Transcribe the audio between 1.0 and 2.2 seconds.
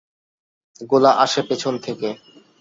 আসে পেছন থেকে।